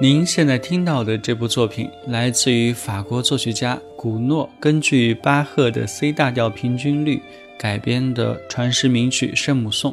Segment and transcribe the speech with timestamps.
[0.00, 7.22] 您现在听到的这部作品来自于法国作曲家古诺根据巴赫的 C 大调平均律
[7.56, 9.92] 改编的传世名曲《圣母颂》。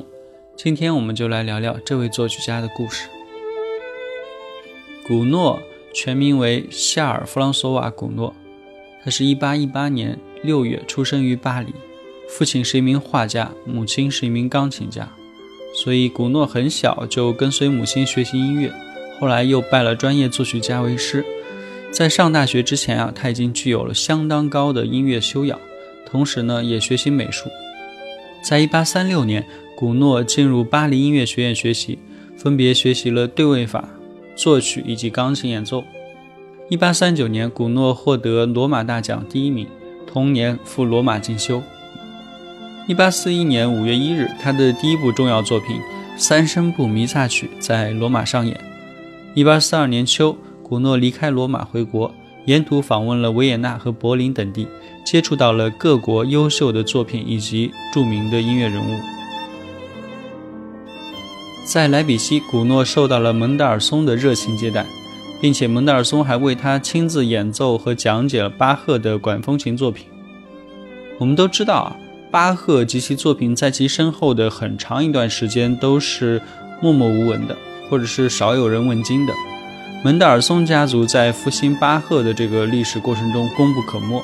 [0.58, 3.08] 今天我们就来聊聊这位作曲家的故事。
[5.06, 5.62] 古诺
[5.94, 8.34] 全名为夏尔·弗朗索瓦·古诺，
[9.04, 11.72] 他是一八一八年六月出生于巴黎，
[12.28, 15.08] 父亲是一名画家，母亲是一名钢琴家，
[15.76, 18.74] 所以古诺很小就跟随母亲学习音乐。
[19.22, 21.24] 后来又拜了专业作曲家为师，
[21.92, 25.60] 在上大学之前啊，他已经具有了相当高的音乐修养，
[26.08, 27.48] 同时呢，也学习美术。
[28.42, 29.46] 在一八三六年，
[29.78, 32.00] 古诺进入巴黎音乐学院学习，
[32.36, 33.90] 分别学习了对位法、
[34.36, 35.84] 作曲以及钢琴演奏。
[36.68, 39.68] 一八三九年，古诺获得罗马大奖第一名，
[40.08, 41.62] 同年赴罗马进修。
[42.88, 45.76] 一八四一年五月一日，他的第一部重要作品
[46.18, 48.71] 《三声部弥撒曲》在罗马上演。
[49.34, 52.14] 一八四二年秋，古诺离开罗马回国，
[52.46, 54.68] 沿途访问了维也纳和柏林等地，
[55.06, 59.00] 接触到了各国优秀的作品以及著名的音乐人物。
[61.64, 64.86] 在莱比锡，古诺受到了门德尔松的热情接待，
[65.40, 70.08] 并且门德尔松还为他亲自演奏和讲解了巴赫的管风琴作品。
[71.20, 71.96] 我们都知道啊，
[72.30, 76.42] 巴赫及其作品在其身后的很长一段时间都是
[76.82, 77.56] 默默无闻的。
[77.92, 79.34] 或者是少有人问津的，
[80.02, 84.24] 门德尔松家族在复兴巴赫的这个历史过程中功不可没。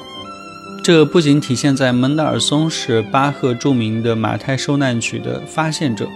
[0.82, 6.08] 这不仅体现在门德尔松是巴赫著名的《马太受难曲》的发现者，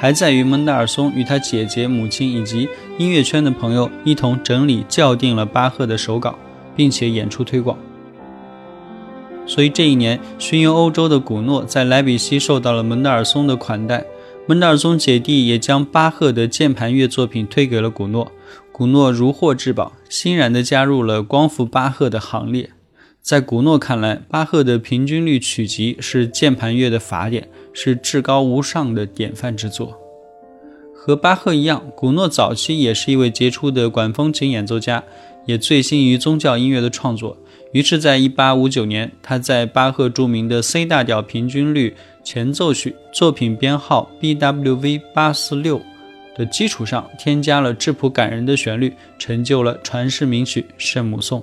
[0.00, 2.68] 还在于门德尔松与他姐姐、母亲以及
[2.98, 6.36] 音乐圈的朋友一同整理校订了巴赫的手稿，
[6.74, 7.78] 并且演出推广。
[9.46, 14.04] 所以这一年巡游欧洲的古诺在莱比锡受到了门德尔松的款待。
[14.48, 18.32] 门德尔松姐弟也将巴赫的键盘乐作品推给了古诺，
[18.72, 22.70] 古诺如获至宝，欣然地加入了光复巴赫的行列。
[23.20, 29.98] 在古诺看来，巴赫的平均律曲集是键盘乐的法典，是至高无上的典范之作。
[30.94, 35.04] 和巴赫一样，古诺早期也是一位杰出的管风琴演奏家，
[35.44, 37.36] 也醉心于宗教音乐的创作，
[37.72, 41.94] 于是，在1859年，他在巴赫著名的 C 大调平均律
[42.24, 45.82] 前奏曲作品编号 BWV 846
[46.34, 51.40] 的基础上，添加了质朴感人的旋律，成就了传世名曲《圣母颂》。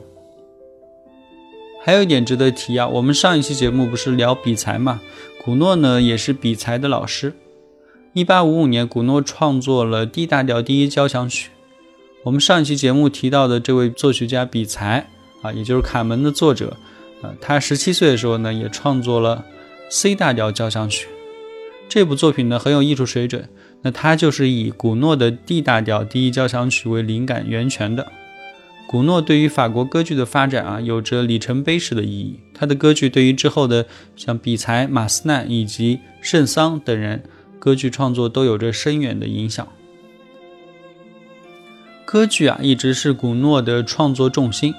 [1.83, 5.01] 还有一点值得提啊，我们上一期节目不是聊比才嘛？
[5.43, 7.35] 古诺呢也是比才的老师。
[8.15, 11.51] 1855年，古诺创作了 D 大调第一交响曲。
[12.23, 15.07] 我们上一期节目提到的这位作曲家比才。
[15.45, 16.75] 啊，也就是《卡门》的作者，
[17.21, 19.45] 啊，他十七岁的时候呢，也创作了
[19.89, 21.07] C 大调交响曲。
[21.87, 23.47] 这部作品呢很有艺术水准。
[23.83, 28.11] 那他就是以古诺的 D 大调第一交响曲为灵感源泉的。
[28.87, 32.39] 古诺对于法国歌剧的发展啊，有着里程碑式的意义。
[32.51, 37.21] 他的歌剧对于之后的像比才、马斯奈以及圣桑等人
[37.59, 39.67] 歌剧创作都有着深远的影响。
[42.05, 44.73] 歌剧啊，一直是古诺的创作重心。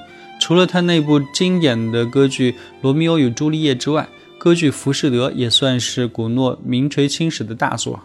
[0.46, 4.08] 除了他那部经典的歌剧《罗密欧与朱丽叶》之外，
[4.38, 7.98] 歌剧《浮士德》也算是古诺名垂青史的大作。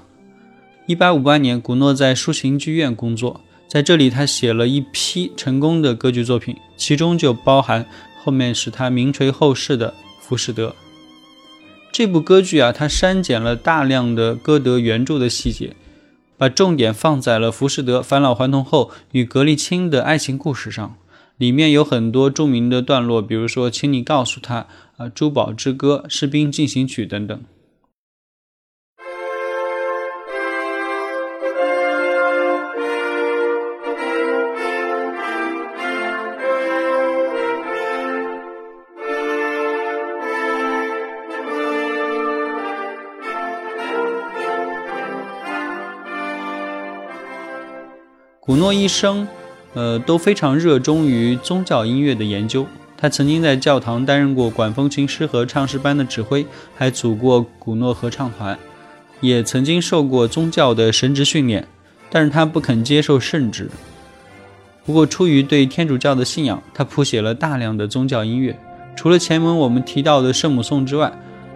[0.88, 7.86] 1858年，古诺在抒情剧院工作，在这里他写了一批成功的歌剧作品，其中就包含
[8.24, 10.70] 后面使他名垂后世的《浮士德》
[11.92, 12.72] 这部歌剧啊。
[12.72, 15.76] 他删减了大量的歌德原著的细节，
[16.40, 20.96] 把重点放在了浮士德返老还童后与格丽钦的爱情故事上。
[21.42, 24.68] 里面有很多著名的段落，比如说，请你告诉他，
[24.98, 27.44] 啊，珠宝之歌、士兵进行曲等等。
[48.40, 49.28] 古诺一生。
[49.74, 52.66] 呃，都非常热衷于宗教音乐的研究。
[52.98, 56.46] 他曾经在教堂担任过管风琴师和唱诗班的指挥，
[56.76, 58.58] 还组过古诺合唱团，
[59.22, 61.68] 也曾经受过宗教的神职训练。
[62.14, 63.70] 但是他不肯接受圣职。
[64.86, 68.60] 不过，出于对天主教的信仰，他谱写了大量的宗教音乐。
[68.96, 71.08] 除了前文我们提到的圣母颂之外，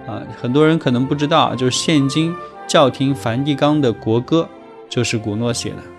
[0.07, 2.33] 啊，很多人可能不知道，就是现今
[2.65, 4.47] 教廷梵蒂冈的国歌
[4.89, 5.94] 就是古诺写的。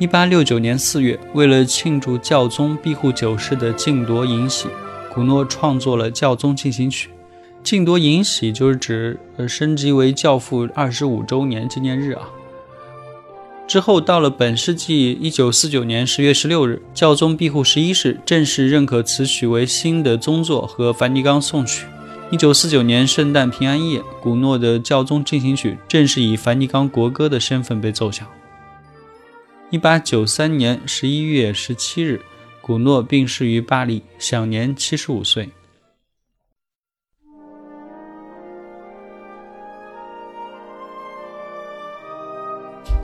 [0.00, 4.66] 一八六九年四月，为了庆祝教宗庇护九世的敬铎迎喜，
[5.12, 7.10] 古诺创作了教宗进行曲。
[7.62, 12.22] 敬铎迎喜就是指呃升级为教父二十五周年纪念日啊。
[13.68, 21.84] 之后到了本世纪一九四九年十月十六日，教宗庇护十一世正式认可此曲为新的宗座和梵蒂冈颂曲。
[22.30, 28.26] 一九四九年圣诞平安夜，古诺的教宗进行曲正式以梵蒂冈国歌的身份被奏响。
[29.70, 32.20] 一八九三年十一月十七日，
[32.60, 35.48] 古诺病逝于巴黎，享年七十五岁。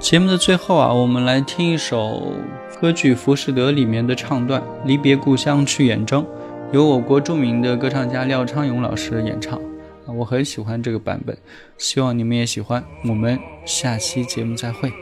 [0.00, 2.32] 节目的最后啊，我们来听一首
[2.80, 6.24] 歌剧《浮士德》里面的唱段《离别故乡去远征》，
[6.72, 9.60] 由我国著名的歌唱家廖昌永老师演唱。
[10.04, 11.38] 我很喜欢这个版本，
[11.78, 12.82] 希望你们也喜欢。
[13.08, 14.92] 我们下期节目再会。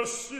[0.00, 0.39] mercy.